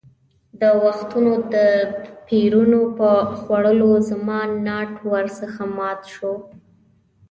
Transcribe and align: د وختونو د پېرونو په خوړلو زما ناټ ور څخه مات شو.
د 0.61 0.63
وختونو 0.83 1.33
د 1.53 1.55
پېرونو 2.27 2.81
په 2.97 3.09
خوړلو 3.39 3.91
زما 4.09 4.39
ناټ 4.65 4.91
ور 5.09 5.25
څخه 5.39 5.61
مات 5.77 6.01
شو. 6.13 6.33